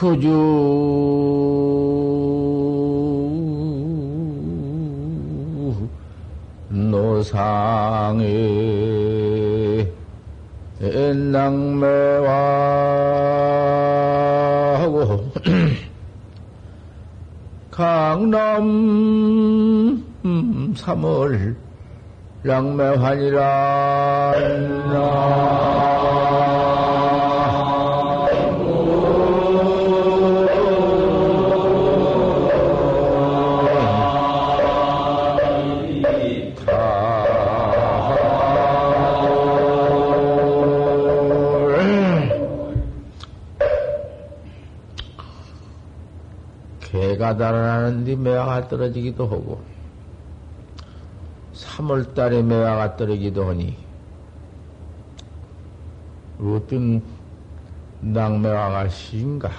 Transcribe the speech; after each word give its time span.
그주. 0.00 0.26
노상의 6.70 8.16
낭매와하고 11.32 12.40
강남 17.70 18.64
3월 20.22 21.54
랑매환이라 22.42 23.50
달아나는데 47.36 48.16
매화가 48.16 48.68
떨어지기도 48.68 49.24
하고 49.24 49.60
3월달에 51.54 52.42
매화가 52.42 52.96
떨어지기도 52.96 53.48
하니 53.48 53.76
어떤 56.40 57.02
낭매화가 58.00 58.88
시인가 58.88 59.50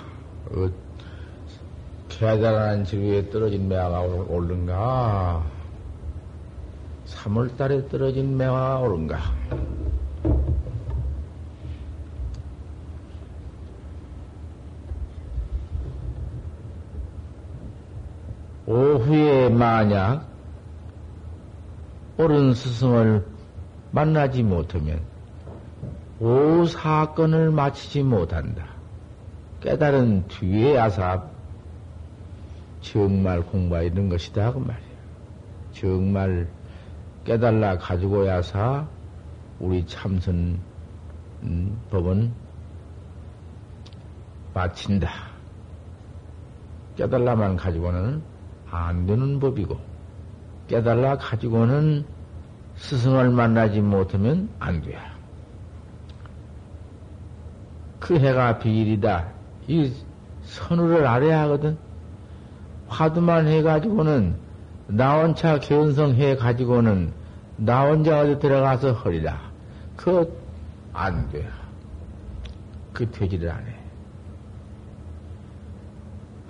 어, 0.52 0.69
개가 2.09 2.39
달아난 2.39 2.83
지구에 2.86 3.30
떨어진 3.30 3.67
매화가 3.67 4.02
오른가? 4.02 5.44
3월달에 7.05 7.89
떨어진 7.89 8.38
매화가 8.38 8.80
오른가 8.80 9.19
오후에 18.72 19.50
만약 19.50 20.25
옳은 22.17 22.53
스승을 22.53 23.25
만나지 23.91 24.44
못하면 24.44 25.02
오 26.22 26.66
사건을 26.66 27.52
마치지 27.52 28.03
못한다. 28.03 28.66
깨달은 29.59 30.30
뒤에 30.30 30.75
야사 30.75 31.22
정말 32.80 33.42
공부가 33.42 33.81
있는 33.81 34.08
것이다 34.08 34.53
그 34.53 34.59
말이야. 34.59 34.92
정말 35.73 36.47
깨달라 37.25 37.77
가지고 37.77 38.25
야사 38.25 38.88
우리 39.59 39.86
참선 39.86 40.58
음, 41.44 41.77
법은 41.89 42.31
마친다. 44.53 45.11
깨달라만 46.95 47.58
가지고는 47.58 48.31
안 48.72 49.05
되는 49.05 49.39
법이고, 49.39 49.77
깨달라 50.67 51.17
가지고는 51.17 52.05
스승을 52.75 53.30
만나지 53.30 53.81
못하면 53.81 54.50
안 54.59 54.81
돼. 54.81 54.97
그 57.99 58.17
해가 58.17 58.58
비일이다. 58.59 59.27
이 59.67 59.93
선우를 60.43 61.05
알아야 61.05 61.42
하거든. 61.42 61.77
화두만 62.87 63.48
해가지고는, 63.48 64.36
나 64.88 65.21
혼자 65.21 65.59
견성해 65.59 66.36
가지고는, 66.36 67.14
나 67.58 67.86
혼자 67.86 68.21
어디 68.21 68.39
들어가서 68.39 68.93
허리라. 68.93 69.39
그, 69.95 70.42
안 70.93 71.30
돼. 71.30 71.48
그 72.92 73.09
되지를 73.11 73.52
안 73.52 73.59
해. 73.67 73.80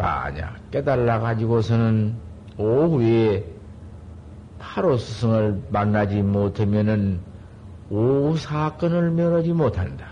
만약 0.02 0.72
깨달아 0.72 1.20
가지고서는 1.20 2.16
오후에 2.58 3.46
바로 4.58 4.98
스승을 4.98 5.62
만나지 5.70 6.24
못하면은 6.24 7.20
오후 7.92 8.36
사건을 8.36 9.12
면하지 9.12 9.54
못한다. 9.54 10.08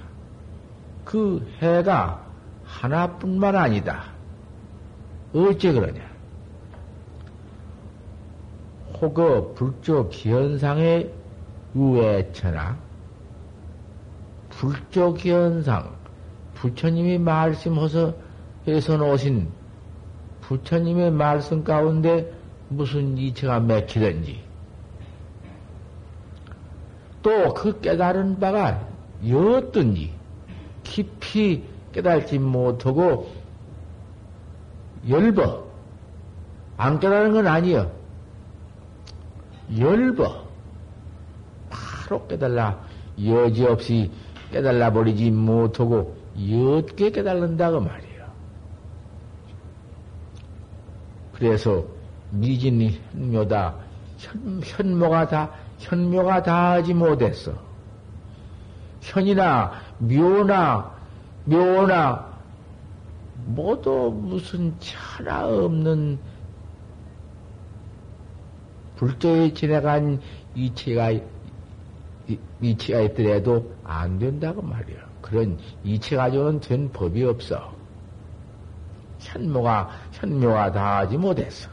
그 1.04 1.44
해가 1.60 2.24
하나뿐만 2.66 3.56
아니다. 3.56 4.04
어째 5.34 5.72
그러냐? 5.74 6.02
혹여 9.02 9.54
불조 9.56 10.10
기현상의 10.10 11.12
유해처나 11.76 12.78
불조 14.50 15.14
기현상 15.16 15.96
부처님이 16.56 17.18
말씀해서 17.18 18.14
해서 18.68 18.98
놓으신 18.98 19.59
부처님의 20.50 21.12
말씀 21.12 21.64
가운데 21.64 22.34
무슨 22.70 23.16
이체가 23.20 23.60
맥히든지. 23.60 24.42
또 27.22 27.54
그 27.54 27.80
깨달은 27.82 28.40
바가 28.40 28.88
여든지 29.28 30.12
깊이 30.82 31.64
깨달지 31.92 32.40
못하고 32.40 33.30
열버. 35.08 35.66
안 36.78 37.00
깨달은 37.00 37.34
건 37.34 37.46
아니여. 37.46 37.92
열버. 39.78 40.48
바로 41.70 42.26
깨달라. 42.26 42.80
여지없이 43.24 44.10
깨달라 44.52 44.92
버리지 44.92 45.30
못하고 45.30 46.18
옅게 46.40 47.12
깨달는다 47.12 47.70
그 47.70 47.78
말이야. 47.78 48.09
그래서 51.40 51.86
미진이 52.32 53.00
현묘다. 53.14 53.76
현, 54.18 54.62
현모가 54.64 55.28
다, 55.28 55.52
현묘가 55.80 56.44
다 56.44 56.72
하지 56.72 56.94
못했어. 56.94 57.54
현이나 59.02 59.72
묘나, 60.00 60.94
묘나, 61.46 62.30
모두 63.46 64.14
무슨 64.14 64.76
차나 64.80 65.48
없는 65.48 66.20
불조에 68.98 69.54
지나간 69.54 70.20
이체가, 70.54 71.14
이체가 72.62 73.00
있더라도 73.02 73.74
안 73.86 74.20
된다고 74.20 74.62
말이야. 74.62 74.98
그런 75.22 75.58
이체 75.86 76.18
가지고는 76.18 76.60
된 76.60 76.92
법이 76.92 77.24
없어. 77.24 77.79
현모가, 79.20 79.90
현묘가 80.14 80.72
다 80.72 80.98
하지 81.00 81.18
못했어. 81.18 81.70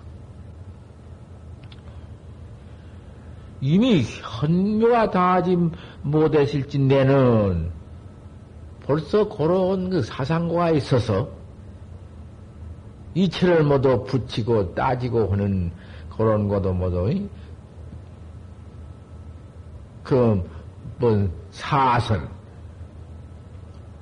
이미 3.60 4.02
현묘가 4.02 5.10
다 5.10 5.34
하지 5.34 5.56
못했을진데는 6.02 7.70
벌써 8.84 9.28
그런 9.28 9.90
그 9.90 10.02
사상고가 10.02 10.70
있어서 10.70 11.28
이체를 13.14 13.64
모두 13.64 14.04
붙이고 14.04 14.74
따지고 14.74 15.32
하는 15.32 15.72
그런 16.16 16.48
것도 16.48 16.72
모두 16.72 17.28
그뭐 20.04 21.28
사선 21.50 22.28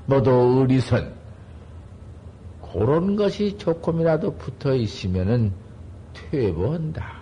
모두 0.06 0.30
의리선 0.30 1.14
그런 2.74 3.14
것이 3.14 3.56
조금이라도 3.56 4.34
붙어 4.34 4.74
있으면은 4.74 5.52
퇴보한다. 6.12 7.18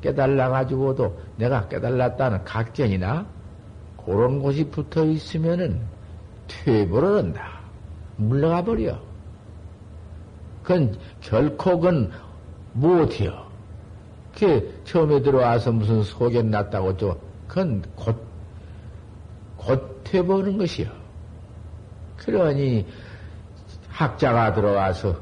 깨달아가지고도 0.00 1.18
내가 1.36 1.68
깨달았다는 1.68 2.44
각견이나 2.44 3.26
그런 4.02 4.40
곳이 4.40 4.64
붙어 4.64 5.04
있으면은 5.04 5.78
퇴보를 6.48 7.18
한다. 7.18 7.60
물러가 8.16 8.64
버려. 8.64 8.98
그건 10.62 10.96
결코 11.20 11.78
그건 11.78 12.10
못해요. 12.72 13.46
그 14.38 14.80
처음에 14.84 15.20
들어와서 15.20 15.70
무슨 15.70 16.02
소견 16.02 16.50
났다고 16.50 16.96
저 16.96 17.18
그건 17.46 17.82
곧, 17.94 18.16
곧 19.58 20.00
퇴보하는 20.04 20.56
것이요. 20.56 20.88
그러니 22.16 22.86
학자가 23.94 24.52
들어와서 24.52 25.14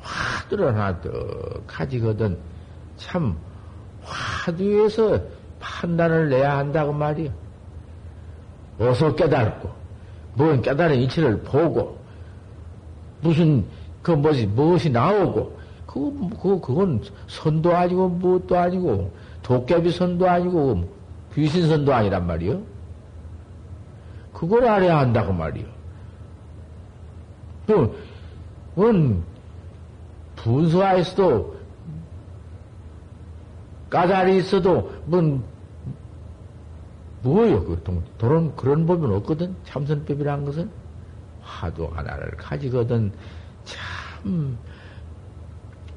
화두를 0.00 0.68
하나 0.68 1.00
떡 1.00 1.66
가지거든 1.66 2.38
참 2.96 3.36
화두에서 4.02 5.20
판단을 5.58 6.28
내야 6.28 6.58
한다고 6.58 6.92
말이야. 6.92 7.30
어서 8.78 9.14
깨달고, 9.14 9.70
뭔 10.34 10.62
깨달은 10.62 10.96
이치를 10.96 11.42
보고, 11.42 11.98
무슨, 13.20 13.64
그, 14.02 14.12
뭐지, 14.12 14.46
무엇이 14.46 14.90
나오고, 14.90 15.56
그거, 15.86 16.28
그거, 16.36 16.60
그건 16.60 17.02
선도 17.28 17.76
아니고, 17.76 18.08
무엇도 18.08 18.58
아니고, 18.58 19.12
도깨비 19.42 19.92
선도 19.92 20.28
아니고, 20.28 20.88
귀신 21.34 21.68
선도 21.68 21.94
아니란 21.94 22.26
말이요. 22.26 22.60
그걸 24.32 24.66
알아야 24.66 24.98
한다고 24.98 25.32
말이요. 25.32 25.81
또, 27.72 27.94
그건, 28.74 29.24
분수하에서도, 30.36 31.56
까다리 33.88 34.38
있어도, 34.38 34.92
뭔, 35.06 35.42
뭐예요? 37.22 37.64
그 37.64 37.80
동, 37.82 38.02
도론 38.18 38.54
그런 38.56 38.86
법은 38.86 39.10
없거든? 39.16 39.56
참선법이란 39.64 40.44
것은? 40.44 40.70
화두 41.40 41.86
하나를 41.92 42.32
가지거든. 42.36 43.12
참, 43.64 44.58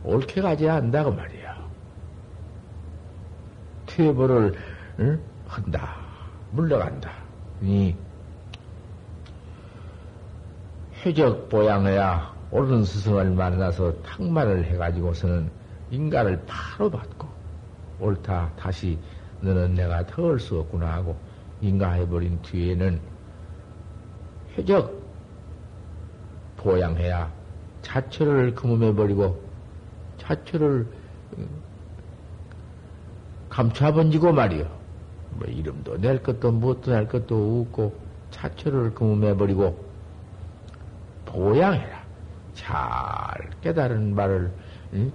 옳게 0.04 0.42
가져야 0.42 0.76
한다고 0.76 1.12
말이야. 1.12 1.56
퇴보를, 3.88 4.56
응? 5.00 5.20
한다. 5.48 5.96
물러간다. 6.52 7.12
이, 7.62 7.94
회적 11.06 11.50
보양해야 11.50 12.34
옳은 12.50 12.84
스승을 12.84 13.30
만나서 13.32 13.94
탁말을 14.02 14.66
해가지고서는 14.66 15.52
인가를 15.92 16.42
바로 16.48 16.90
받고, 16.90 17.28
옳다. 18.00 18.52
다시 18.58 18.98
너는 19.42 19.76
내가 19.76 20.06
더할수 20.08 20.60
없구나 20.60 20.94
하고 20.94 21.16
인가해버린 21.62 22.42
뒤에는 22.42 23.00
회적 24.58 25.00
보양해야 26.58 27.32
자처를 27.84 28.56
금음해버리고 28.56 29.40
자처를 30.18 30.88
음, 31.38 31.48
감춰번지고 33.50 34.34
말이요. 34.34 34.66
뭐 35.32 35.48
이름도 35.48 35.98
낼 35.98 36.24
것도 36.24 36.52
무엇도 36.52 36.92
낼 36.92 37.08
것도 37.08 37.62
없고 37.62 37.94
자처를 38.32 38.96
금음해버리고 38.96 39.85
보양해라. 41.36 42.06
잘 42.54 43.50
깨달은 43.62 44.16
말을 44.16 44.52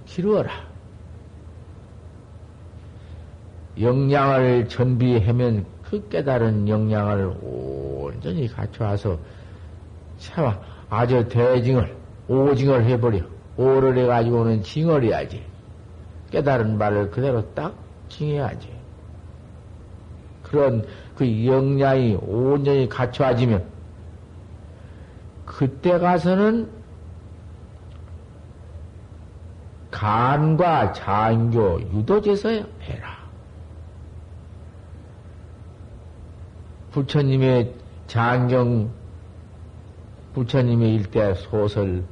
기루어라. 0.05 0.51
역량을 3.79 4.67
전비하면 4.67 5.65
그 5.81 6.07
깨달은 6.09 6.67
역량을 6.67 7.33
온전히 7.41 8.47
갖춰와서 8.47 9.17
참 10.19 10.59
아주 10.89 11.27
대징을 11.27 11.95
오징을 12.27 12.85
해버려 12.85 13.21
오를 13.57 13.97
해가지고는 13.97 14.61
징을 14.63 15.03
해야지 15.03 15.43
깨달은 16.31 16.77
말을 16.77 17.11
그대로 17.11 17.53
딱 17.53 17.73
징해야지 18.09 18.69
그런 20.43 20.85
그 21.15 21.45
역량이 21.45 22.17
온전히 22.21 22.87
갖춰와지면 22.87 23.65
그때 25.57 25.99
가서는 25.99 26.69
간과 29.91 30.93
장교 30.93 31.81
유도제서 31.81 32.49
해라. 32.81 33.17
부처님의 36.91 37.75
장경, 38.07 38.89
부처님의 40.33 40.95
일대 40.95 41.33
소설, 41.35 42.03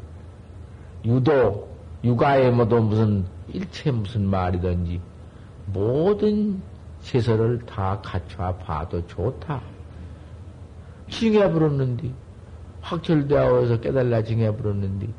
유도, 1.05 1.69
육아에 2.03 2.51
뭐도 2.51 2.81
무슨 2.81 3.25
일체 3.47 3.91
무슨 3.91 4.27
말이든지 4.27 5.01
모든 5.67 6.61
시설을 7.01 7.65
다 7.65 7.99
갖춰 8.03 8.53
봐도 8.57 9.05
좋다. 9.07 9.61
징해 11.09 11.49
부르는디 11.51 12.13
확철되어서 12.89 13.79
깨달라 13.79 14.21
징해 14.23 14.55
부르는디 14.55 15.09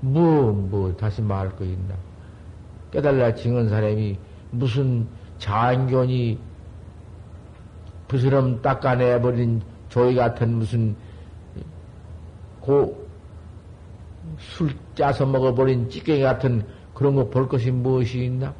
뭐, 0.00 0.52
뭐, 0.52 0.94
다시 0.96 1.22
말할 1.22 1.56
거 1.56 1.64
있나. 1.64 1.94
깨달라 2.90 3.34
징은 3.34 3.68
사람이 3.70 4.18
무슨 4.50 5.06
장견이 5.38 6.38
부스럼 8.08 8.60
닦아내버린 8.60 9.62
조이 9.88 10.14
같은 10.14 10.54
무슨 10.56 10.94
고 12.60 13.04
술 14.38 14.70
짜서 14.94 15.26
먹어버린 15.26 15.88
찌개 15.90 16.20
같은 16.20 16.64
그런 16.94 17.14
거 17.14 17.28
볼 17.28 17.48
것이 17.48 17.70
무엇이 17.70 18.24
있나? 18.24 18.54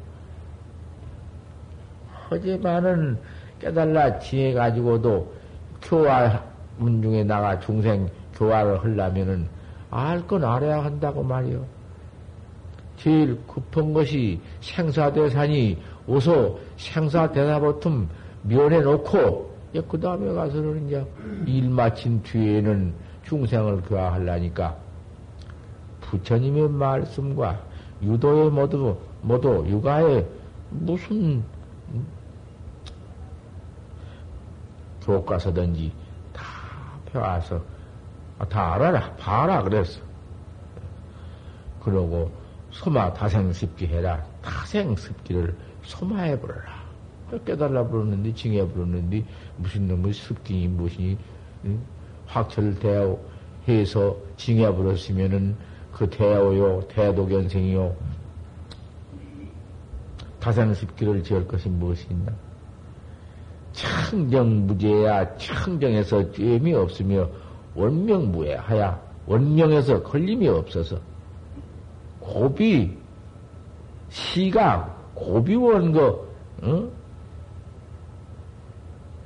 하지만은 2.29 3.17
깨달라 3.59 4.19
지해가지고도 4.19 5.33
교화 5.81 6.43
문중에 6.77 7.23
나가 7.23 7.59
중생 7.59 8.09
교화를 8.35 8.83
하려면은 8.83 9.47
알 9.91 10.27
건 10.27 10.43
알아야 10.43 10.83
한다고 10.83 11.23
말이요. 11.23 11.65
제일 12.97 13.39
급한 13.47 13.93
것이 13.93 14.39
생사대산이 14.61 15.77
어서 16.07 16.57
생사대사보통 16.77 18.07
면해 18.43 18.81
놓고, 18.81 19.53
그 19.87 19.99
다음에 19.99 20.33
가서는 20.33 20.87
이제 20.87 21.05
일 21.45 21.69
마친 21.69 22.21
뒤에는 22.23 22.93
중생을 23.25 23.81
교화하려니까 23.83 24.75
부처님의 26.01 26.69
말씀과 26.69 27.59
유도의 28.01 28.51
모두, 28.51 28.97
모두 29.21 29.65
육아에 29.67 30.25
무슨 30.69 31.43
교과서든지 35.01 35.91
다 37.15 37.21
펴와서 37.21 37.63
아, 38.37 38.45
다 38.45 38.73
알아라, 38.73 39.15
봐라, 39.15 39.63
그랬어. 39.63 40.01
그러고 41.81 42.29
소마 42.71 43.13
다생습기 43.13 43.87
해라. 43.87 44.21
다생습기를 44.41 45.55
소마해 45.83 46.37
버려라. 46.41 46.83
깨달라 47.45 47.87
부르는데, 47.87 48.33
징해 48.33 48.67
부르는데, 48.67 49.23
무슨 49.55 49.87
놈의 49.87 50.13
습기니, 50.13 50.67
무엇이니, 50.67 51.17
응? 51.65 51.79
확철대오 52.27 53.19
해서 53.67 54.17
징해 54.35 54.73
부르시면은 54.73 55.55
그 55.93 56.09
대오요, 56.09 56.87
대도견생이요, 56.89 57.95
다생습기를 60.41 61.23
지을 61.23 61.47
것이 61.47 61.69
무엇이 61.69 62.07
있나? 62.11 62.33
청정무죄야, 63.75 65.37
청정에서 65.37 66.31
죄미 66.31 66.73
없으며, 66.73 67.27
원명무해하야, 67.75 68.99
원명에서 69.27 70.01
걸림이 70.03 70.47
없어서, 70.47 70.97
고비, 72.19 72.97
시각, 74.09 75.13
고비원거, 75.13 76.25
응? 76.63 76.91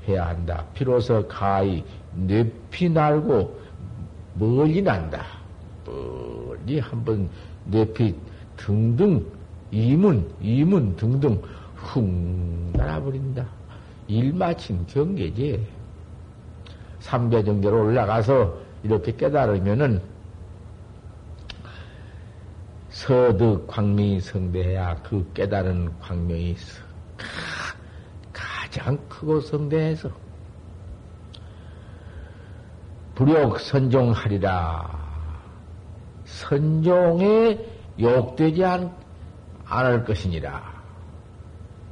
해야 0.07 0.27
한다. 0.29 0.65
비로소 0.73 1.27
가히 1.27 1.83
뇌피 2.13 2.89
날고 2.89 3.59
멀리 4.33 4.81
난다. 4.81 5.23
멀리 5.85 6.79
한번 6.79 7.29
뇌피 7.65 8.15
등등 8.57 9.23
이문 9.71 10.27
이문 10.41 10.95
등등 10.95 11.39
훅 11.75 12.03
날아버린다. 12.73 13.58
일 14.09 14.33
마친 14.33 14.85
경계지. 14.87 15.65
삼배 16.99 17.43
정도로 17.43 17.85
올라가서 17.85 18.57
이렇게 18.83 19.15
깨달으면은 19.15 20.01
서득 22.89 23.67
광명이 23.67 24.19
성대해야 24.19 24.95
그 25.03 25.31
깨달은 25.33 25.99
광명이 25.99 26.57
가장 28.33 28.97
크고 29.07 29.41
성대해서 29.41 30.09
불욕 33.13 33.59
선종하리라. 33.59 34.97
선종에 36.25 37.59
욕되지 37.99 38.65
않, 38.65 38.95
않을 39.65 40.03
것이니라. 40.05 40.78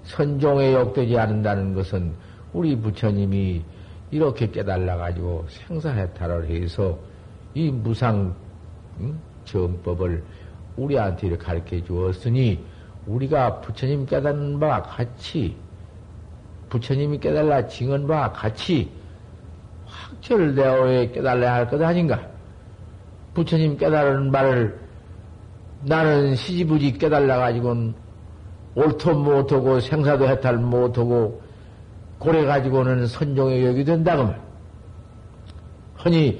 선종에 0.07 0.73
욕되지 0.73 1.17
않는다는 1.17 1.73
것은 1.73 2.13
우리 2.53 2.75
부처님이 2.75 3.61
이렇게 4.09 4.49
깨달아가지고 4.49 5.45
생사해탈을 5.49 6.49
해서 6.49 6.97
이 7.53 7.69
무상 7.69 8.33
응? 9.01 9.19
정법을 9.43 10.23
우리한테 10.77 11.27
이렇게 11.27 11.43
가르쳐 11.43 11.83
주었으니 11.83 12.63
우리가 13.05 13.59
부처님 13.61 14.05
깨닫는 14.05 14.59
바와 14.59 14.81
같이 14.83 15.55
부처님이 16.69 17.19
깨달라 17.19 17.67
징은 17.67 18.07
바와 18.07 18.31
같이 18.31 18.89
확철대오에 19.85 21.11
깨달아야 21.11 21.53
할 21.53 21.69
것 21.69 21.81
아닌가? 21.81 22.21
부처님 23.33 23.77
깨달은 23.77 24.31
말을 24.31 24.79
나는 25.83 26.35
시지부지 26.35 26.93
깨달아가지고는 26.93 28.06
옳도 28.77 29.15
못하고 29.15 29.79
생사도 29.79 30.27
해탈 30.27 30.57
못하고 30.57 31.41
고래 32.19 32.45
가지고는 32.45 33.07
선종의 33.07 33.65
역이 33.65 33.83
된다고 33.83 34.25
말. 34.25 34.39
허니 36.05 36.39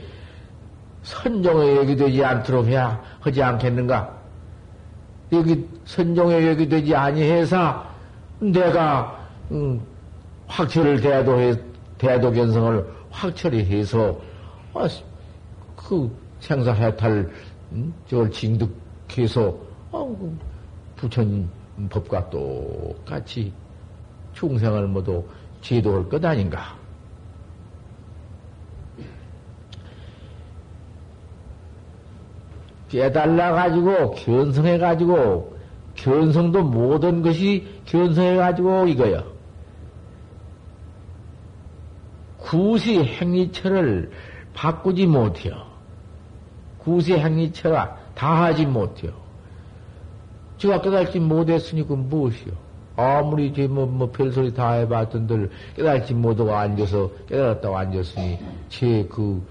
선종의 1.01 1.77
역이 1.77 1.96
되지 1.96 2.24
않도록 2.24 2.67
해야 2.67 3.01
하지 3.22 3.41
않겠는가? 3.41 4.15
여기 5.34 5.67
선종의 5.86 6.48
역이 6.48 6.70
되지 6.70 6.96
아니해서 6.96 7.84
내가 8.39 9.27
음, 9.50 9.82
확철을 10.46 11.01
대도 11.01 11.60
대도 11.98 12.32
견성을 12.32 12.86
확철히 13.10 13.65
해서 13.65 14.15
아, 14.75 14.88
그 15.75 16.15
생사 16.39 16.72
해탈 16.72 17.32
음, 17.72 17.91
저걸 18.08 18.29
징득해서 18.29 19.58
아, 19.91 19.98
그 19.98 20.38
부처님 20.98 21.50
법과 21.89 22.29
똑같이 22.29 23.53
충생을 24.34 24.88
모두 24.88 25.24
제도할 25.62 26.10
것 26.10 26.24
아닌가? 26.24 26.75
깨달아가지고, 32.89 34.12
견성해가지고, 34.12 35.57
견성도 35.96 36.63
모든 36.63 37.22
것이 37.22 37.67
견성해가지고 37.86 38.88
이거요. 38.88 39.24
구시 42.38 43.03
행위처를 43.03 44.12
바꾸지 44.53 45.05
못해요. 45.05 45.65
구시 46.79 47.13
행위처가 47.13 47.98
다 48.15 48.43
하지 48.43 48.65
못해요. 48.65 49.26
제가 50.57 50.81
깨달지 50.81 51.19
못했으니 51.19 51.87
그 51.87 51.93
무엇이요? 51.93 52.67
아무리 52.95 53.53
제 53.53 53.67
뭐, 53.67 53.85
뭐, 53.85 54.09
별소리 54.09 54.53
다 54.53 54.73
해봤던들 54.73 55.51
깨달지 55.75 56.15
못하고 56.15 56.53
앉아서, 56.55 57.11
깨달았다고 57.27 57.77
앉았으니, 57.77 58.39
제 58.69 59.07
그, 59.07 59.41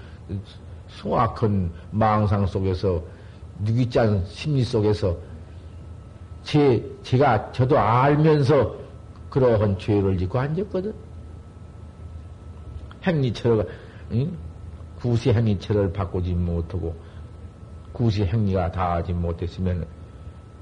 송악한 0.89 1.71
망상 1.93 2.45
속에서, 2.47 3.01
누기짠 3.61 4.25
심리 4.27 4.65
속에서, 4.65 5.17
제, 6.43 6.85
제가, 7.05 7.53
저도 7.53 7.79
알면서 7.79 8.75
그러한 9.31 9.79
죄를 9.79 10.19
짓고 10.19 10.39
앉았거든. 10.41 10.93
행리처를, 13.07 13.69
응? 14.11 14.37
구시 14.99 15.33
행리처를 15.33 15.93
바꾸지 15.93 16.35
못하고, 16.35 16.97
구시 17.93 18.25
행리가 18.25 18.73
다 18.73 18.95
하지 18.95 19.13
못했으면, 19.13 19.87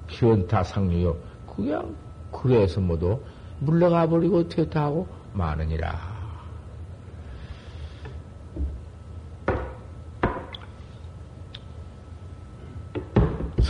현타 0.08 0.64
상류요. 0.64 1.16
그냥 1.54 1.94
그래서 2.32 2.80
모두 2.80 3.20
물러가 3.60 4.06
버리고 4.06 4.48
퇴타하고 4.48 5.06
마느니라. 5.32 6.14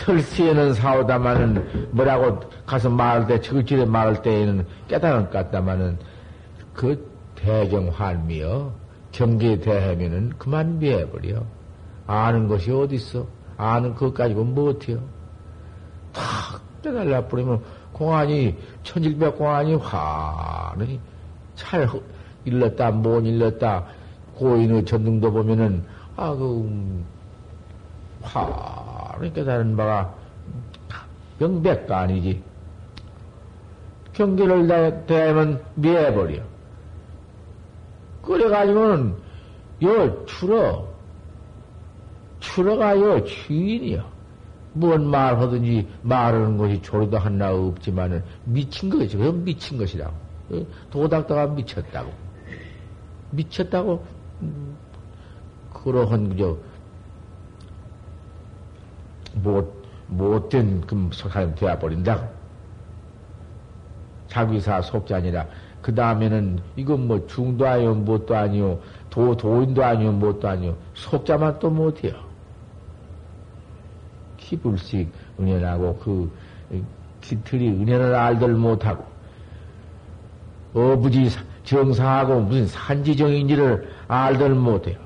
설시에는 0.05 0.75
사오다마는 0.75 1.89
뭐라고 1.93 2.41
가서 2.67 2.91
말할 2.91 3.27
때, 3.27 3.41
저질에 3.41 3.87
말할 3.87 4.23
때에는 4.23 4.67
깨달은 4.89 5.25
것 5.25 5.31
같다마는 5.31 5.99
그 6.75 7.11
대경 7.35 7.89
환미여 7.89 8.73
경계 9.13 9.59
대하면은 9.61 10.33
그만 10.39 10.79
미해버려. 10.79 11.43
아는 12.07 12.49
것이 12.49 12.71
어딨어? 12.71 13.27
아는 13.57 13.95
것 13.95 14.13
가지고 14.13 14.45
못해요. 14.45 15.01
탁 16.85 16.93
빼달라 16.93 17.25
버리면 17.27 17.63
공안이 17.93 18.57
천일백 18.83 19.39
공안이 19.39 19.75
환히 19.77 21.01
잘 21.55 21.89
일렀다 22.45 22.91
못 22.91 23.21
일렀다. 23.25 23.87
고인의 24.35 24.85
전등도 24.85 25.33
보면은 25.33 25.85
아 26.17 26.35
그 26.35 27.05
환히 28.23 29.33
깨달은 29.33 29.77
바가 29.77 30.15
명백가 31.39 32.01
아니지. 32.01 32.43
경계를 34.13 35.07
대하면 35.07 35.63
미해버려. 35.75 36.43
그래가지고는 38.23 39.17
여 39.83 40.25
추러 40.27 40.87
추러가 42.41 42.99
여 42.99 43.23
주인이여 43.25 44.14
뭔 44.75 45.09
말하든지 45.09 45.89
말하는 46.03 46.59
것이 46.59 46.83
조리도 46.83 47.17
하나 47.17 47.53
없지만은 47.53 48.23
미친 48.45 48.91
것이지. 48.91 49.17
그건 49.17 49.45
미친 49.45 49.79
것이라고. 49.79 50.13
도닥다가 50.91 51.47
미쳤다고. 51.47 52.13
미쳤다고, 53.31 54.05
음, 54.43 54.77
그러한, 55.73 56.29
그저, 56.29 56.57
못, 59.35 59.73
못된 60.09 60.83
그 60.83 61.11
사람 61.13 61.55
되어버린다. 61.55 62.29
자기사 64.29 64.83
속자 64.83 65.17
아니라, 65.17 65.47
그 65.81 65.95
다음에는 65.95 66.59
이건 66.77 67.07
뭐 67.07 67.27
중도 67.27 67.67
아니요, 67.67 67.95
뭣도 67.95 68.37
아니요, 68.37 68.81
도, 69.11 69.37
도인도 69.37 69.85
아니요, 69.85 70.13
뭣도 70.13 70.49
아니요, 70.49 70.77
속자만 70.95 71.59
또 71.59 71.71
못해요. 71.71 72.34
기불식 74.45 75.11
은혜라고 75.41 75.99
그 76.03 76.31
기틀이 77.23 77.69
은혜를 77.69 78.15
알들 78.15 78.55
못하고 78.55 79.05
어부지 80.75 81.31
정상하고 81.65 82.41
무슨 82.41 82.67
산지정인지를 82.67 83.89
알들 84.09 84.51
못해요. 84.55 84.99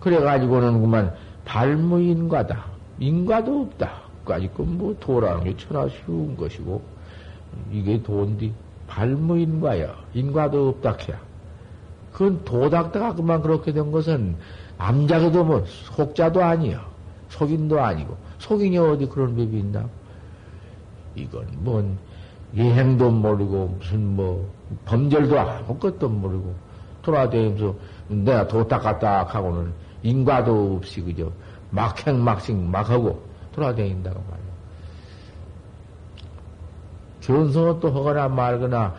그래가지고는 0.00 0.80
그만 0.80 1.12
발무인과다. 1.44 2.64
인과도 2.98 3.62
없다. 3.62 3.90
까짓 4.24 4.50
뭐 4.56 4.96
도라는 5.00 5.44
게 5.44 5.56
천하 5.56 5.88
쉬운 5.88 6.36
것이고 6.36 6.80
이게 7.70 8.00
돈디 8.02 8.52
발무인과야. 8.86 9.94
인과도 10.14 10.68
없다 10.68 10.96
캐야. 10.96 11.18
그건 12.12 12.42
도닥다가 12.44 13.14
그만 13.14 13.42
그렇게 13.42 13.72
된 13.72 13.92
것은 13.92 14.36
남자도 14.78 15.44
뭐 15.44 15.64
속자도 15.66 16.42
아니야. 16.42 16.88
속인도 17.28 17.80
아니고 17.80 18.16
속인이 18.40 18.76
어디 18.78 19.06
그런 19.06 19.36
법이 19.36 19.58
있나? 19.58 19.88
이건 21.14 21.46
뭔 21.58 21.98
예행도 22.56 23.10
모르고 23.10 23.76
무슨 23.78 24.16
뭐 24.16 24.50
범절도 24.86 25.38
아무것도 25.38 26.08
모르고 26.08 26.54
돌아다니면서 27.02 27.74
내가 28.08 28.46
도딱갔딱 28.48 29.34
하고는 29.34 29.72
인과도 30.02 30.76
없이 30.76 31.00
그저 31.02 31.30
막행막식 31.70 32.56
막하고 32.56 33.22
돌아다닌다고 33.52 34.18
말이야. 34.18 34.50
견성은 37.20 37.80
또 37.80 37.90
하거나 37.90 38.28
말거나 38.28 38.94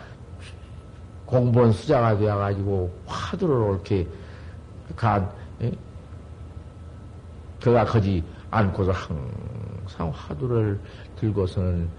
공부원 1.25 1.71
수자가 1.71 2.17
되어가지고 2.17 2.91
화두를 3.05 3.69
이렇게 3.71 4.07
간, 4.95 5.29
에? 5.61 5.71
그가 7.61 7.85
거지 7.85 8.23
않고서 8.51 8.91
항상 8.91 10.11
화두를 10.13 10.79
들고서는 11.15 11.89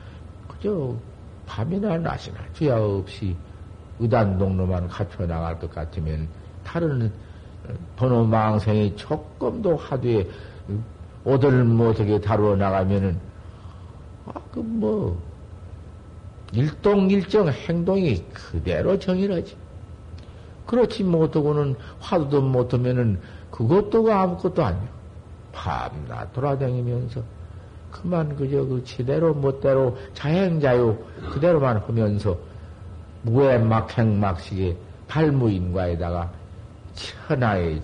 그저 0.49 0.95
밤이나 1.47 1.99
낮이나 1.99 2.39
주야 2.53 2.77
없이 2.77 3.37
의단동로만 3.99 4.89
갖춰 4.89 5.27
나갈 5.27 5.59
것 5.59 5.71
같으면 5.71 6.29
다른 6.65 7.13
번호 7.97 8.25
망생이 8.25 8.97
조금도 8.97 9.77
화두에 9.77 10.29
오들 11.25 11.65
못하게 11.65 12.21
다루어 12.21 12.57
나가면은 12.57 13.19
아그 14.27 14.61
뭐 14.61 15.21
일동일정 16.53 17.49
행동이 17.49 18.25
그대로 18.33 18.99
정일하지. 18.99 19.57
그렇지 20.67 21.05
못하고는 21.05 21.75
화두도 22.01 22.43
못하면은 22.43 23.21
그것도 23.51 24.13
아무것도 24.13 24.65
아니야. 24.65 25.02
밤낮 25.53 26.33
돌아다니면서 26.33 27.23
그만 27.91 28.35
그저 28.37 28.65
그 28.65 28.83
지대로 28.85 29.35
멋대로 29.35 29.97
자행자유 30.15 30.97
그대로만 31.33 31.77
하면서 31.79 32.37
무에 33.23 33.59
막행막식에 33.59 34.77
발무인과에다가 35.09 36.31
천하에 36.95 37.81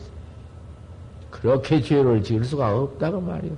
그렇게 1.30 1.80
죄를 1.80 2.22
지을 2.22 2.44
수가 2.44 2.74
없다고 2.74 3.20
말이요. 3.20 3.52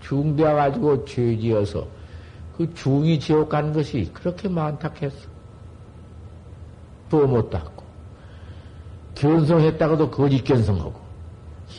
중되어 0.00 0.54
가지고 0.54 1.04
죄 1.06 1.36
지어서 1.38 1.86
그 2.56 2.72
중이 2.74 3.18
지옥 3.18 3.48
간 3.48 3.72
것이 3.72 4.10
그렇게 4.12 4.48
많다 4.48 4.90
했어. 5.00 5.34
또 7.10 7.26
못 7.26 7.50
닦고 7.50 7.84
견성했다가도 9.14 10.10
거짓 10.10 10.42
견성하고 10.42 11.03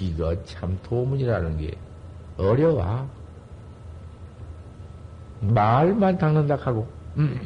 이거 0.02 0.36
참 0.44 0.78
도문이라는 0.84 1.58
게 1.58 1.78
어려워. 2.38 3.08
말만 5.42 6.18
닦는다 6.18 6.56
하고. 6.56 6.88
음. 7.18 7.40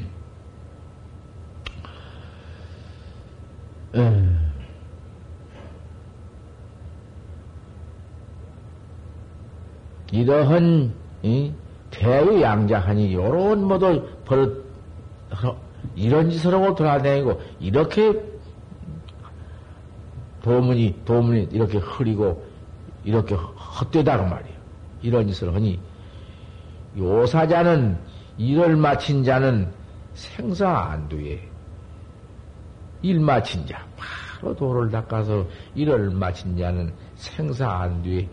이러한 10.11 10.93
대의양자하니 11.91 13.13
요런 13.13 13.63
모두 13.63 14.07
버릇 14.25 14.65
이런 15.95 16.29
짓을 16.29 16.53
하고 16.53 16.75
돌아다니고 16.75 17.41
이렇게 17.59 18.28
도문이 20.41 21.01
도문이 21.05 21.49
이렇게 21.51 21.77
흐리고 21.77 22.45
이렇게 23.03 23.35
헛되다고 23.35 24.25
말이야. 24.25 24.53
이런 25.01 25.27
짓을 25.27 25.53
하니 25.53 25.79
요사자는 26.97 27.97
일을 28.37 28.75
마친 28.75 29.23
자는 29.23 29.71
생사 30.13 30.69
안두에 30.69 31.47
일 33.01 33.19
마친 33.19 33.65
자 33.65 33.85
바로 33.95 34.55
도를 34.55 34.89
닦아서 34.89 35.45
일을 35.75 36.09
마친 36.11 36.57
자는 36.57 36.91
생사 37.15 37.69
안두에 37.69 38.27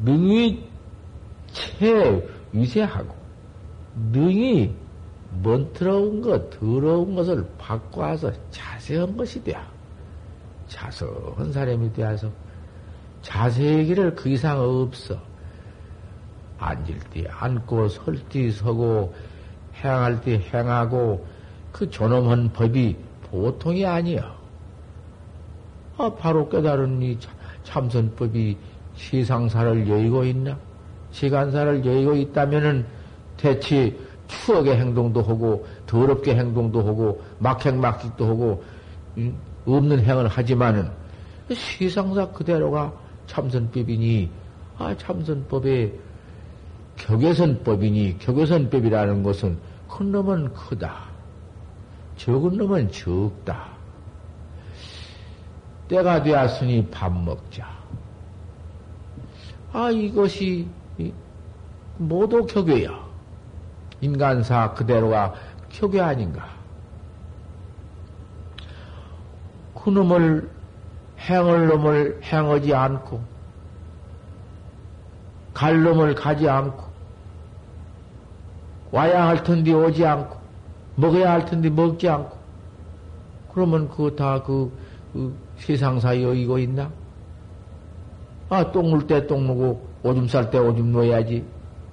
능히 0.00 0.68
채 1.52 2.26
위세하고 2.52 3.14
능히 4.12 4.74
먼트러운 5.42 6.20
것, 6.20 6.50
더러운 6.50 7.14
것을 7.14 7.46
바꿔서 7.58 8.32
자세한 8.80 9.14
것이 9.16 9.42
돼야. 9.44 9.66
자세한 10.68 11.52
사람이 11.52 11.92
되어서 11.92 12.30
자세의 13.20 13.84
길을 13.86 14.14
그 14.14 14.30
이상 14.30 14.58
없어. 14.58 15.18
앉을 16.58 16.98
때 17.12 17.26
앉고 17.28 17.88
설 17.88 18.18
때 18.28 18.50
서고 18.50 19.14
행할 19.76 20.20
때 20.22 20.38
행하고 20.38 21.26
그 21.72 21.88
존엄한 21.90 22.52
법이 22.52 22.96
보통이 23.30 23.84
아니야. 23.84 24.34
아, 25.98 26.10
바로 26.14 26.48
깨달은 26.48 27.02
이 27.02 27.18
참선법이 27.64 28.56
세상사를 28.96 29.88
여의고 29.88 30.24
있나? 30.24 30.58
시간사를 31.12 31.84
여의고 31.84 32.16
있다면은 32.16 32.86
대체 33.36 33.96
추억의 34.30 34.76
행동도 34.76 35.22
하고 35.22 35.66
더럽게 35.86 36.34
행동도 36.36 36.86
하고 36.86 37.22
막행막직도 37.38 38.26
하고 38.26 38.62
없는 39.66 40.00
행을 40.00 40.28
하지만은 40.28 40.90
시상사 41.52 42.28
그대로가 42.30 42.92
참선법이니 43.26 44.30
아 44.78 44.96
참선법의 44.96 45.92
격외선법이니 46.96 48.18
격외선법이라는 48.18 49.22
것은 49.22 49.58
큰 49.88 50.12
놈은 50.12 50.52
크다. 50.54 51.10
적은 52.16 52.56
놈은 52.56 52.90
적다. 52.92 53.68
때가 55.88 56.22
되었으니 56.22 56.86
밥 56.90 57.12
먹자. 57.12 57.68
아 59.72 59.90
이것이 59.90 60.68
모두 61.96 62.46
격외야. 62.46 63.09
인간사 64.00 64.72
그대로가 64.74 65.34
격외 65.68 66.00
아닌가. 66.00 66.48
그놈을 69.74 70.50
행을 71.18 71.68
놈을 71.68 72.20
행하지 72.22 72.74
않고 72.74 73.20
갈 75.54 75.82
놈을 75.82 76.14
가지 76.14 76.48
않고 76.48 76.84
와야 78.90 79.26
할 79.28 79.42
텐데 79.42 79.72
오지 79.72 80.04
않고 80.04 80.36
먹어야 80.96 81.32
할 81.32 81.44
텐데 81.46 81.70
먹지 81.70 82.08
않고 82.08 82.36
그러면 83.52 83.88
그거 83.88 84.10
다그 84.10 84.72
그 85.12 85.36
세상사 85.58 86.20
여의고 86.20 86.58
있나? 86.58 86.90
아, 88.48 88.70
똥 88.72 88.90
물 88.90 89.06
때 89.06 89.26
똥 89.26 89.46
누고 89.46 89.86
오줌 90.02 90.26
쌀 90.26 90.50
때 90.50 90.58
오줌 90.58 90.90
놓아야지. 90.92 91.44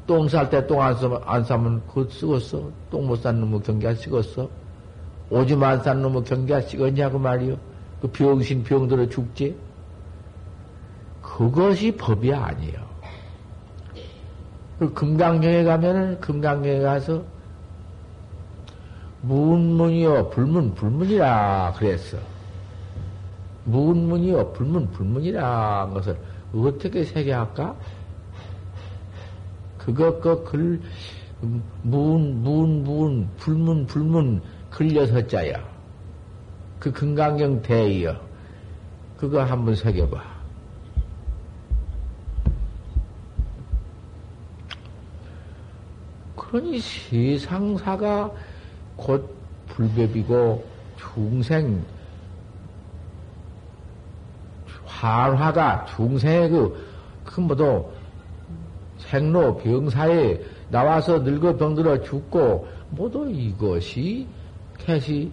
똥 0.08 0.28
쌀 0.30 0.50
때 0.50 0.66
똥 0.66 0.80
안 0.82 0.96
싸면, 0.96 1.22
안 1.26 1.44
싸면 1.44 1.84
그거 1.88 2.08
쓰겄어. 2.08 2.72
똥 2.90 3.06
못 3.06 3.20
싼 3.20 3.42
놈의 3.42 3.62
경계가 3.62 3.94
쓰겄어. 3.94 4.48
오줌 5.30 5.62
안 5.62 5.84
싼 5.84 6.02
놈의 6.02 6.24
경계가 6.24 6.62
쓰겄냐고 6.62 7.20
말이요. 7.20 7.58
그 8.02 8.08
병신 8.08 8.64
병들어 8.64 9.10
죽지. 9.10 9.56
그것이 11.22 11.92
법이 11.92 12.34
아니에요. 12.34 12.88
그 14.80 14.94
금강경에 14.94 15.64
가면은 15.64 16.20
금강경에 16.22 16.80
가서 16.80 17.24
문문이요 19.22 20.30
불문 20.30 20.74
불문이라 20.76 21.74
그랬어. 21.78 22.18
문문이요 23.66 24.54
불문 24.54 24.90
불문이라 24.92 25.90
것을 25.94 26.18
어떻게 26.56 27.04
새겨할까? 27.04 27.76
그것 29.88 30.20
그글 30.20 30.82
문, 31.82 32.44
문, 32.44 32.84
문, 32.84 33.30
불문, 33.38 33.86
불문, 33.86 34.42
글여서자야. 34.70 35.64
그 36.78 36.92
금강경 36.92 37.62
대이여. 37.62 38.20
그거 39.16 39.44
한번 39.44 39.76
새겨봐. 39.76 40.22
그러니 46.36 46.80
세상사가 46.80 48.30
곧 48.98 49.34
불법이고 49.70 50.66
중생, 50.98 51.82
환화가 54.86 55.86
중생의 55.96 56.50
그, 56.50 56.86
그 57.24 57.40
뭐도 57.40 57.97
생로 59.10 59.58
병사에 59.58 60.40
나와서 60.70 61.20
늙어 61.20 61.56
병들어 61.56 62.02
죽고 62.04 62.68
모두 62.90 63.30
이것이 63.30 64.28
캐시 64.78 65.32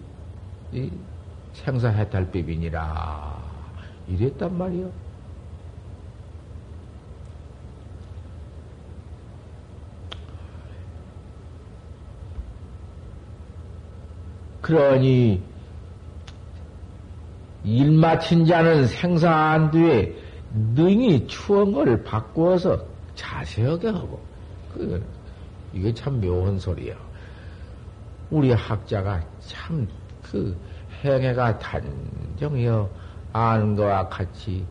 생사해탈법이니라 1.53 3.43
이랬단 4.07 4.57
말이요. 4.57 4.91
그러니 14.61 15.43
일 17.63 17.91
마친 17.91 18.45
자는 18.45 18.87
생사한 18.87 19.71
뒤에 19.71 20.15
능히 20.73 21.27
추억을 21.27 22.03
바꾸어서 22.03 22.94
자세하게 23.15 23.89
하고, 23.89 24.19
그, 24.73 25.03
이게 25.73 25.93
참 25.93 26.21
묘한 26.21 26.59
소리야. 26.59 26.95
우리 28.29 28.51
학자가 28.51 29.23
참 29.39 29.87
그 30.31 30.57
행해가 31.03 31.59
단정이여 31.59 32.89
아는 33.33 33.75
거와 33.75 34.09
같이 34.09 34.65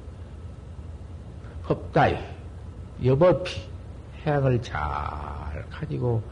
법다이, 1.65 2.19
여법히 3.05 3.63
행을 4.27 4.61
잘 4.61 4.79
가지고 5.71 6.23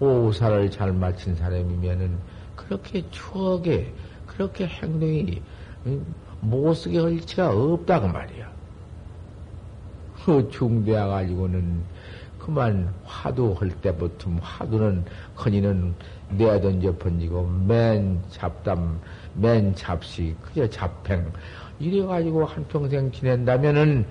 오사를 0.00 0.70
잘 0.70 0.92
마친 0.92 1.34
사람이면은 1.34 2.18
그렇게 2.56 3.08
추억에 3.10 3.92
그렇게 4.26 4.66
행동이 4.66 5.42
못 6.40 6.74
쓰게 6.74 6.98
할 6.98 7.20
치가 7.20 7.50
없다고 7.50 8.08
말이야. 8.08 8.50
그 10.24 10.48
중대해 10.50 10.98
가지고는 10.98 11.82
그만 12.38 12.92
화두 13.04 13.54
할 13.58 13.70
때부터 13.80 14.30
화두는 14.40 15.04
커니는 15.36 15.94
내던져 16.30 16.96
번지고 16.96 17.46
맨 17.66 18.20
잡담 18.30 19.00
맨 19.34 19.74
잡시 19.74 20.34
그저 20.42 20.68
잡행 20.68 21.30
이래 21.78 22.04
가지고 22.04 22.44
한 22.44 22.66
평생 22.68 23.10
지낸다면은 23.12 24.04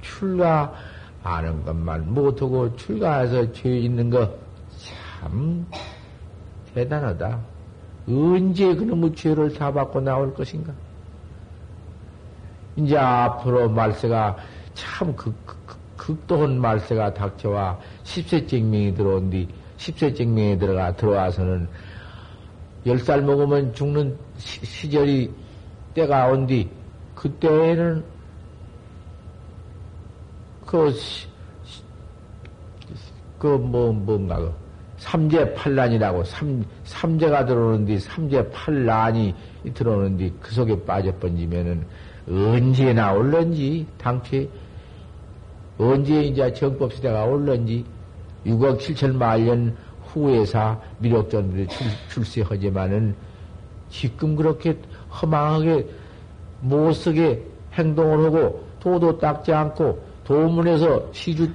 출가 0.00 0.72
아는 1.22 1.64
것만 1.64 2.12
못하고 2.12 2.74
출가해서 2.76 3.52
죄 3.52 3.78
있는 3.78 4.10
거 4.10 4.42
참 5.22 5.66
대단하다. 6.74 7.38
언제 8.08 8.74
그놈의 8.74 9.14
죄를 9.14 9.52
다 9.54 9.72
받고 9.72 10.00
나올 10.00 10.34
것인가? 10.34 10.72
이제 12.74 12.96
앞으로 12.96 13.68
말세가 13.68 14.36
참 14.74 15.14
극, 15.14 15.34
극, 16.02 16.26
극도한 16.26 16.60
말세가 16.60 17.14
닥쳐와 17.14 17.78
10세 18.02 18.48
증명이 18.48 18.94
들어온 18.94 19.30
뒤 19.30 19.46
10세 19.78 20.16
증명이 20.16 20.58
들어가 20.58 20.94
들어와서는 20.96 21.68
10살 22.84 23.22
먹으면 23.22 23.72
죽는 23.72 24.18
시, 24.38 24.90
절이 24.90 25.30
때가 25.94 26.26
온 26.26 26.46
뒤 26.46 26.68
그때에는 27.14 28.04
그, 30.66 30.92
그, 33.38 33.46
뭐, 33.46 33.92
뭔가, 33.92 34.38
그, 34.38 34.52
삼재 34.96 35.52
팔란이라고, 35.54 36.24
삼, 36.24 36.64
삼재가 36.84 37.44
들어오는데, 37.44 37.98
삼재 37.98 38.50
팔란이 38.50 39.34
들어오는데, 39.74 40.32
그 40.40 40.54
속에 40.54 40.82
빠져 40.84 41.14
번지면은, 41.18 41.84
언제 42.26 42.94
나올런지, 42.94 43.86
당최, 43.98 44.48
언제 45.82 46.22
이제 46.22 46.52
정법 46.52 46.92
시대가 46.92 47.24
올런지, 47.24 47.84
6억 48.46 48.78
7천 48.78 49.14
만년 49.14 49.76
후에사 50.06 50.78
미륵전들이 50.98 51.66
출세하지만은, 52.08 53.14
지금 53.88 54.34
그렇게 54.34 54.76
허망하게 55.20 55.86
못쓰게 56.60 57.42
행동을 57.74 58.24
하고 58.26 58.64
도도 58.80 59.18
닦지 59.18 59.52
않고 59.52 60.02
도문에서 60.24 61.10
시주 61.12 61.48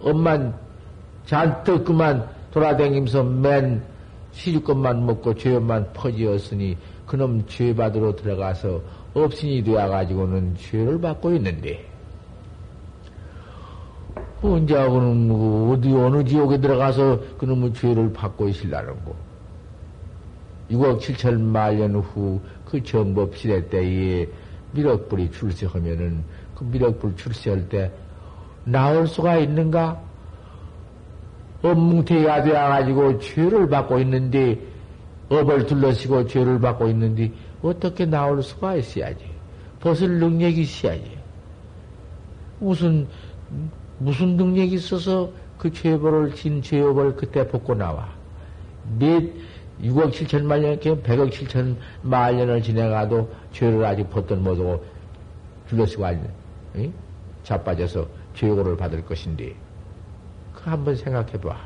엄만 0.00 0.54
잔뜩 1.26 1.84
그만 1.84 2.28
돌아다니면서 2.50 3.22
맨 3.22 3.82
시주것만 4.32 5.04
먹고 5.06 5.34
죄만 5.34 5.92
퍼지었으니 5.92 6.76
그놈 7.06 7.46
죄받으러 7.46 8.14
들어가서 8.16 8.80
업신이 9.14 9.62
되어가지고는 9.62 10.56
죄를 10.56 11.00
받고 11.00 11.34
있는데 11.34 11.91
언제하고는 14.42 15.28
뭐 15.28 15.72
어디 15.72 15.92
어느 15.94 16.24
지옥에 16.24 16.60
들어가서 16.60 17.20
그놈의 17.38 17.74
죄를 17.74 18.12
받고 18.12 18.48
있을라는 18.48 19.04
거. 19.04 19.14
6억 20.70 21.00
7천 21.00 21.40
만년 21.40 21.96
후그 21.96 22.82
정법 22.84 23.36
시대 23.36 23.68
때에 23.68 24.26
미륵불이 24.72 25.30
출세하면은 25.30 26.24
그 26.54 26.64
미륵불 26.64 27.16
출세할 27.16 27.68
때 27.68 27.92
나올 28.64 29.06
수가 29.06 29.38
있는가? 29.38 30.00
업뭉태가 31.62 32.42
되어가지고 32.42 33.18
죄를 33.20 33.68
받고 33.68 34.00
있는데 34.00 34.58
업을 35.28 35.66
둘러시고 35.66 36.26
죄를 36.26 36.60
받고 36.60 36.88
있는데 36.88 37.30
어떻게 37.62 38.04
나올 38.04 38.42
수가 38.42 38.76
있어야지? 38.76 39.24
벗을 39.80 40.18
능력이 40.18 40.62
있어야지. 40.62 41.18
무슨 42.58 43.06
무슨 44.02 44.36
능력이 44.36 44.74
있어서 44.74 45.30
그 45.58 45.72
죄벌을 45.72 46.34
진 46.34 46.60
죄업을 46.60 47.14
그때 47.14 47.46
벗고 47.46 47.74
나와. 47.74 48.08
몇 48.98 49.22
6억 49.80 50.12
7천만 50.12 50.60
년, 50.60 50.76
100억 50.78 51.30
7천 51.30 51.76
만 52.02 52.36
년을 52.36 52.62
지나가도 52.62 53.30
죄를 53.52 53.84
아직 53.84 54.10
벗던 54.10 54.42
못하고 54.42 54.84
줄러쓰고 55.68 56.04
앉는, 56.04 56.28
응? 56.76 56.92
자빠져서 57.44 58.06
죄고를 58.34 58.76
받을 58.76 59.04
것인데, 59.04 59.54
그 60.52 60.68
한번 60.68 60.96
생각해 60.96 61.32
봐. 61.40 61.56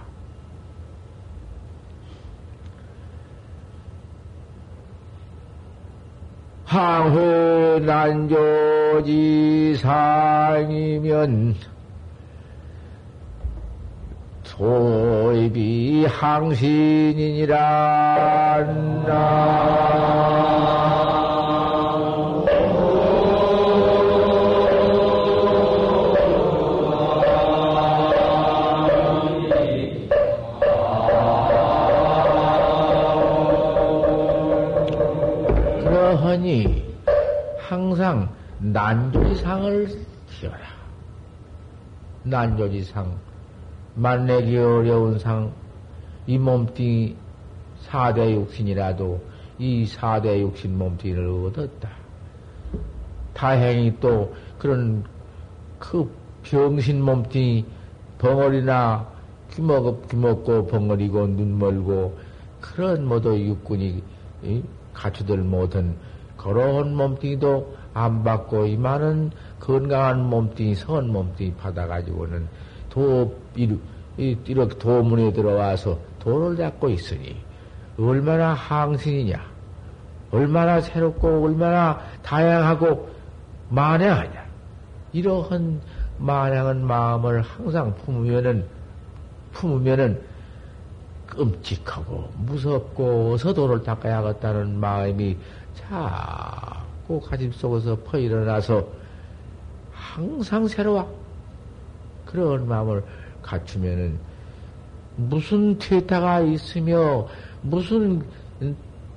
항회 6.64 7.80
난조지 7.80 9.76
상이면 9.76 11.54
소입이 14.58 16.06
항신이니라 16.06 17.56
그러하니 35.84 36.96
항상 37.58 38.34
난조지상을 38.58 39.88
지어라. 40.30 40.58
난조지상 42.22 43.35
만내기 43.96 44.56
어려운 44.58 45.18
상, 45.18 45.52
이 46.26 46.38
몸뚱이 46.38 47.16
사대 47.80 48.32
육신이라도 48.34 49.20
이 49.58 49.86
사대 49.86 50.40
육신 50.40 50.76
몸뚱이를 50.76 51.26
얻었다. 51.46 51.88
다행히 53.32 53.94
또 54.00 54.34
그런 54.58 55.02
그 55.78 56.10
병신 56.42 57.02
몸뚱이 57.02 57.64
벙어리나 58.18 59.06
귀먹, 59.52 60.08
귀먹고 60.08 60.66
벙어리고 60.66 61.26
눈 61.28 61.58
멀고 61.58 62.18
그런 62.60 63.06
모두 63.06 63.38
육군이 63.38 64.02
갖추들 64.92 65.38
못한 65.38 65.96
그런 66.36 66.94
몸뚱이도 66.94 67.74
안 67.94 68.22
받고 68.22 68.66
이 68.66 68.76
많은 68.76 69.30
건강한 69.58 70.28
몸뚱이, 70.28 70.74
선 70.74 71.08
몸뚱이 71.08 71.54
받아가지고는 71.54 72.46
도, 72.96 73.36
이렇게 73.54 74.78
도문에 74.78 75.30
들어와서 75.34 75.98
도를 76.18 76.56
잡고 76.56 76.88
있으니, 76.88 77.36
얼마나 77.98 78.54
항신이냐, 78.54 79.38
얼마나 80.30 80.80
새롭고, 80.80 81.44
얼마나 81.44 82.00
다양하고, 82.22 83.10
만행하냐. 83.68 84.46
이러한 85.12 85.80
만행한 86.18 86.86
마음을 86.86 87.42
항상 87.42 87.94
품으면은, 87.96 88.64
품으면은, 89.52 90.22
끔찍하고, 91.26 92.30
무섭고, 92.38 93.34
어서 93.34 93.52
도를 93.52 93.82
닦아야겠다는 93.82 94.80
마음이 94.80 95.36
자꾸 95.74 97.20
가슴 97.20 97.52
속에서 97.52 97.94
퍼 98.06 98.16
일어나서 98.16 98.86
항상 99.92 100.66
새로워. 100.66 101.25
그런 102.26 102.68
마음을 102.68 103.02
갖추면은 103.40 104.18
무슨 105.16 105.78
퇴타가 105.78 106.40
있으며 106.40 107.26
무슨 107.62 108.22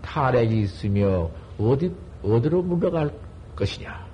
탈핵이 0.02 0.62
있으며 0.62 1.30
어디 1.58 1.94
어디로 2.24 2.62
물러갈 2.64 3.12
것이냐? 3.56 4.09